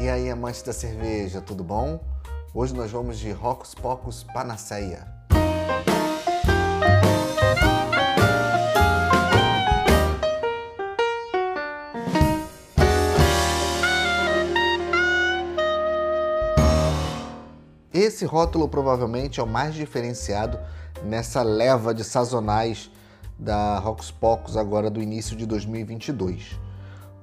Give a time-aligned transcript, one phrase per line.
[0.00, 1.98] E aí, amantes da cerveja, tudo bom?
[2.54, 5.04] Hoje nós vamos de Rocos Pocos Panaceia.
[17.92, 20.60] Esse rótulo provavelmente é o mais diferenciado
[21.02, 22.88] nessa leva de sazonais
[23.36, 26.56] da Rocos Pocos agora do início de 2022,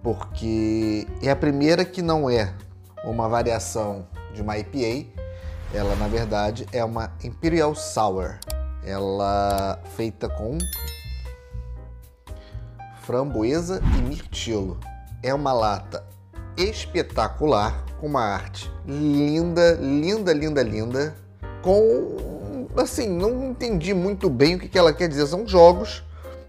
[0.03, 2.53] porque é a primeira que não é
[3.05, 5.07] uma variação de uma IPA,
[5.73, 8.37] ela na verdade é uma Imperial Sour,
[8.83, 10.57] ela feita com
[13.01, 14.79] framboesa e mirtilo.
[15.23, 16.03] É uma lata
[16.57, 21.15] espetacular, com uma arte linda, linda, linda, linda,
[21.61, 25.25] com assim, não entendi muito bem o que ela quer dizer.
[25.27, 26.03] São jogos,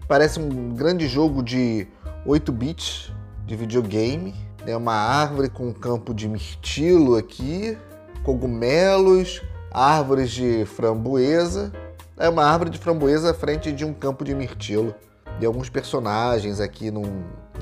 [0.07, 1.87] parece um grande jogo de
[2.25, 3.11] 8 bits
[3.45, 4.35] de videogame.
[4.67, 7.77] É uma árvore com um campo de mirtilo aqui,
[8.21, 11.71] cogumelos, árvores de framboesa.
[12.17, 14.93] É uma árvore de framboesa à frente de um campo de mirtilo.
[15.39, 17.01] E alguns personagens aqui no,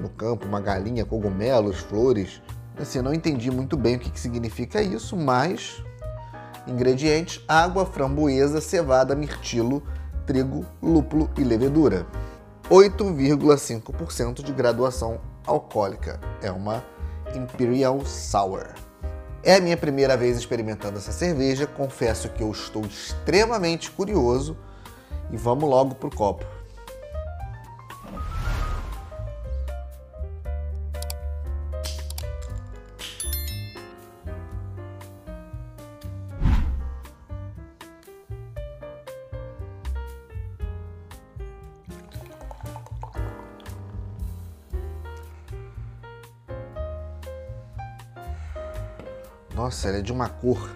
[0.02, 2.42] no campo, uma galinha, cogumelos, flores.
[2.76, 5.84] Assim, não entendi muito bem o que, que significa isso, mas
[6.66, 9.84] ingredientes: água, framboesa, cevada, mirtilo,
[10.26, 12.08] trigo, lúpulo e levedura.
[12.68, 16.20] 8,5% de graduação alcoólica.
[16.42, 16.84] É uma
[17.36, 18.74] Imperial Sour.
[19.44, 24.58] É a minha primeira vez experimentando essa cerveja, confesso que eu estou extremamente curioso
[25.32, 26.55] e vamos logo pro copo.
[49.56, 50.70] Nossa, ela é de uma cor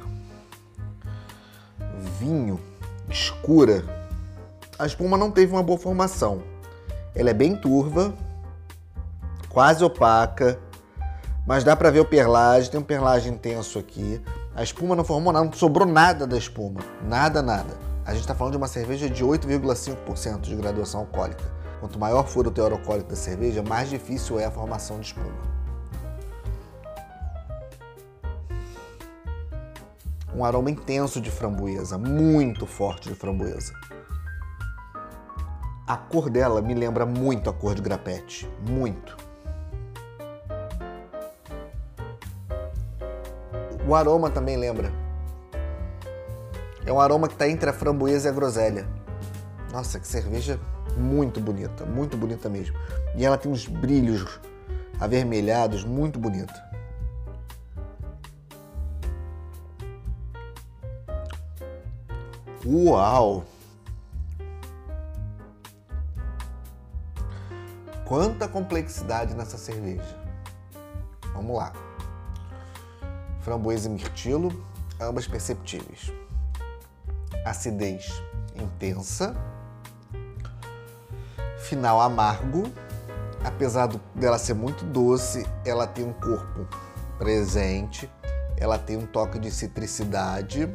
[2.20, 2.60] vinho
[3.10, 3.84] escura.
[4.78, 6.42] A espuma não teve uma boa formação.
[7.14, 8.14] Ela é bem turva,
[9.50, 10.60] quase opaca,
[11.46, 14.22] mas dá para ver o perlage, tem um perlage intenso aqui.
[14.56, 17.78] A espuma não formou nada, não sobrou nada da espuma, nada, nada.
[18.06, 21.44] A gente está falando de uma cerveja de 8,5% de graduação alcoólica.
[21.80, 25.59] Quanto maior for o teor alcoólico da cerveja, mais difícil é a formação de espuma.
[30.36, 33.74] Um aroma intenso de framboesa, muito forte de framboesa.
[35.88, 39.18] A cor dela me lembra muito a cor de grapete, muito.
[43.88, 44.92] O aroma também lembra.
[46.86, 48.88] É um aroma que está entre a framboesa e a groselha.
[49.72, 50.60] Nossa, que cerveja
[50.96, 52.78] muito bonita, muito bonita mesmo.
[53.16, 54.40] E ela tem uns brilhos
[55.00, 56.69] avermelhados, muito bonita.
[62.66, 63.46] Uau!
[68.06, 70.18] Quanta complexidade nessa cerveja.
[71.34, 71.72] Vamos lá.
[73.40, 74.52] Framboesa e mirtilo,
[75.00, 76.12] ambas perceptíveis.
[77.46, 78.22] Acidez
[78.56, 79.34] intensa.
[81.60, 82.64] Final amargo.
[83.46, 86.68] Apesar dela ser muito doce, ela tem um corpo
[87.18, 88.12] presente.
[88.58, 90.70] Ela tem um toque de citricidade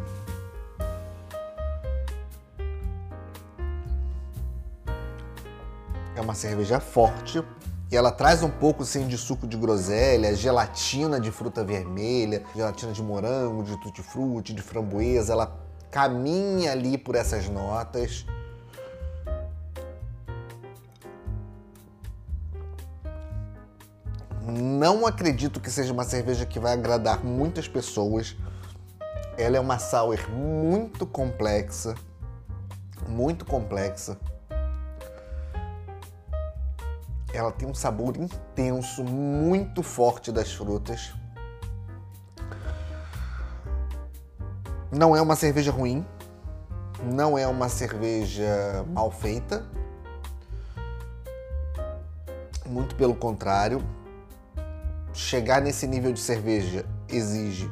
[6.24, 7.44] uma cerveja forte
[7.94, 12.92] e ela traz um pouco assim, de suco de groselha, gelatina de fruta vermelha, gelatina
[12.92, 15.32] de morango, de tutti-frutti, de framboesa.
[15.32, 15.56] Ela
[15.92, 18.26] caminha ali por essas notas.
[24.42, 28.34] Não acredito que seja uma cerveja que vai agradar muitas pessoas.
[29.38, 31.94] Ela é uma sour muito complexa,
[33.08, 34.18] muito complexa.
[37.34, 41.12] Ela tem um sabor intenso, muito forte das frutas.
[44.92, 46.06] Não é uma cerveja ruim,
[47.02, 49.66] não é uma cerveja mal feita.
[52.64, 53.84] Muito pelo contrário,
[55.12, 57.68] chegar nesse nível de cerveja exige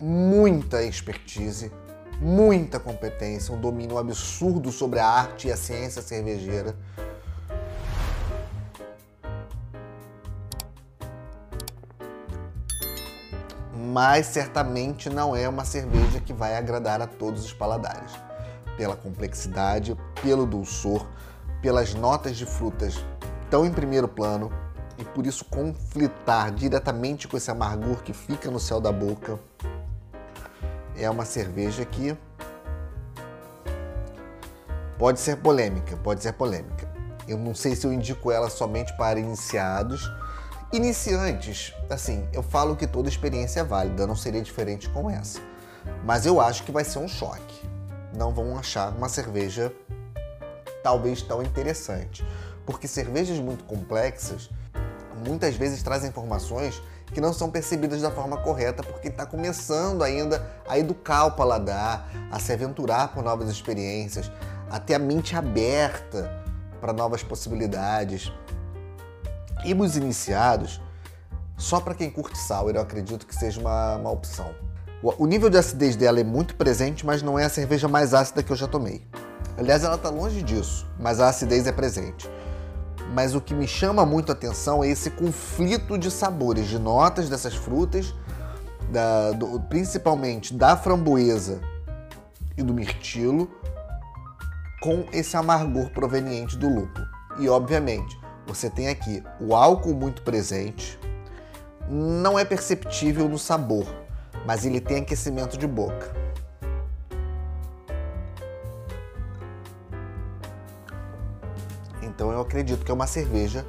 [0.00, 1.70] muita expertise,
[2.18, 6.74] muita competência, um domínio absurdo sobre a arte e a ciência cervejeira.
[13.90, 18.12] Mas certamente não é uma cerveja que vai agradar a todos os paladares.
[18.76, 21.06] Pela complexidade, pelo dulçor,
[21.60, 23.04] pelas notas de frutas
[23.50, 24.52] tão em primeiro plano
[24.96, 29.38] e por isso conflitar diretamente com esse amargor que fica no céu da boca.
[30.96, 32.16] É uma cerveja que
[34.96, 36.88] pode ser polêmica, pode ser polêmica.
[37.26, 40.08] Eu não sei se eu indico ela somente para iniciados.
[40.72, 45.40] Iniciantes, assim, eu falo que toda experiência é válida, não seria diferente com essa.
[46.04, 47.68] Mas eu acho que vai ser um choque.
[48.16, 49.72] Não vão achar uma cerveja
[50.80, 52.24] talvez tão interessante.
[52.64, 54.48] Porque cervejas muito complexas
[55.26, 56.80] muitas vezes trazem informações
[57.12, 62.08] que não são percebidas da forma correta porque está começando ainda a educar o paladar,
[62.30, 64.30] a se aventurar por novas experiências,
[64.70, 66.30] a ter a mente aberta
[66.80, 68.32] para novas possibilidades.
[69.64, 70.80] E os iniciados,
[71.56, 74.54] só para quem curte sour, eu acredito que seja uma, uma opção.
[75.02, 78.42] O nível de acidez dela é muito presente, mas não é a cerveja mais ácida
[78.42, 79.06] que eu já tomei.
[79.56, 82.30] Aliás, ela está longe disso, mas a acidez é presente.
[83.14, 87.28] Mas o que me chama muito a atenção é esse conflito de sabores, de notas
[87.28, 88.14] dessas frutas,
[88.90, 91.60] da, do, principalmente da framboesa
[92.56, 93.50] e do mirtilo,
[94.82, 97.06] com esse amargor proveniente do lúpulo.
[97.38, 98.18] E obviamente,
[98.50, 100.98] você tem aqui o álcool muito presente,
[101.88, 103.86] não é perceptível no sabor,
[104.44, 106.12] mas ele tem aquecimento de boca.
[112.02, 113.64] Então eu acredito que é uma cerveja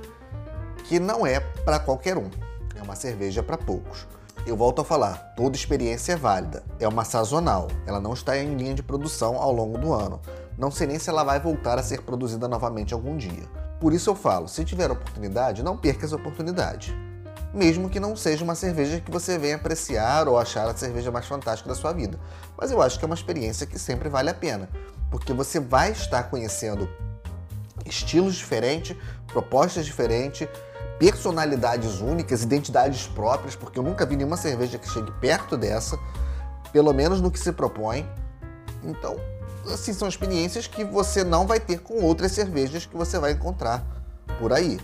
[0.86, 2.32] que não é para qualquer um,
[2.76, 4.08] é uma cerveja para poucos.
[4.48, 8.56] Eu volto a falar, toda experiência é válida, é uma sazonal, ela não está em
[8.56, 10.20] linha de produção ao longo do ano.
[10.58, 13.61] Não sei nem se ela vai voltar a ser produzida novamente algum dia.
[13.82, 16.96] Por isso eu falo, se tiver oportunidade, não perca essa oportunidade.
[17.52, 21.26] Mesmo que não seja uma cerveja que você venha apreciar ou achar a cerveja mais
[21.26, 22.20] fantástica da sua vida.
[22.56, 24.70] Mas eu acho que é uma experiência que sempre vale a pena,
[25.10, 26.88] porque você vai estar conhecendo
[27.84, 28.96] estilos diferentes,
[29.26, 30.48] propostas diferentes,
[31.00, 35.98] personalidades únicas, identidades próprias, porque eu nunca vi nenhuma cerveja que chegue perto dessa,
[36.72, 38.08] pelo menos no que se propõe.
[38.84, 39.16] Então,
[39.66, 43.84] assim, são experiências que você não vai ter com outras cervejas que você vai encontrar
[44.40, 44.80] por aí.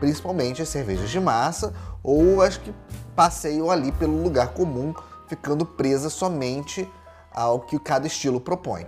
[0.00, 1.72] Principalmente as cervejas de massa
[2.02, 2.74] ou as que
[3.14, 4.94] passeiam ali pelo lugar comum,
[5.28, 6.88] ficando presa somente
[7.32, 8.86] ao que cada estilo propõe.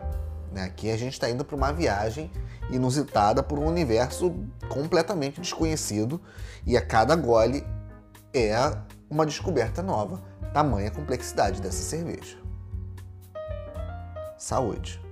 [0.52, 0.64] Né?
[0.64, 2.30] Aqui a gente está indo para uma viagem
[2.70, 4.34] inusitada por um universo
[4.68, 6.20] completamente desconhecido
[6.66, 7.64] e a cada gole
[8.32, 8.56] é
[9.08, 10.22] uma descoberta nova,
[10.52, 12.36] tamanha complexidade dessa cerveja.
[14.36, 15.03] Saúde!